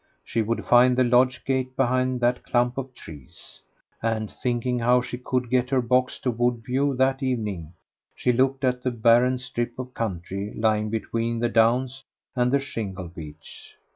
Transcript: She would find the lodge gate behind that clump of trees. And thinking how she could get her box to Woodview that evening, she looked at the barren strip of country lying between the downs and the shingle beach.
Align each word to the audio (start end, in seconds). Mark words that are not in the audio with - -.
She 0.25 0.41
would 0.41 0.65
find 0.65 0.97
the 0.97 1.03
lodge 1.03 1.45
gate 1.45 1.75
behind 1.77 2.21
that 2.21 2.41
clump 2.43 2.75
of 2.79 2.95
trees. 2.95 3.61
And 4.01 4.31
thinking 4.31 4.79
how 4.79 5.01
she 5.03 5.19
could 5.19 5.51
get 5.51 5.69
her 5.69 5.79
box 5.79 6.17
to 6.21 6.31
Woodview 6.31 6.95
that 6.95 7.21
evening, 7.21 7.73
she 8.15 8.33
looked 8.33 8.63
at 8.63 8.81
the 8.81 8.89
barren 8.89 9.37
strip 9.37 9.77
of 9.77 9.93
country 9.93 10.55
lying 10.57 10.89
between 10.89 11.37
the 11.37 11.49
downs 11.49 12.03
and 12.35 12.51
the 12.51 12.59
shingle 12.59 13.09
beach. 13.09 13.75